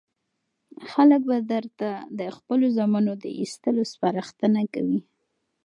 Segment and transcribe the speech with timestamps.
[0.89, 1.89] خلک به درته
[2.19, 4.99] د خپلو زامنو د ایستلو سپارښتنه کوي.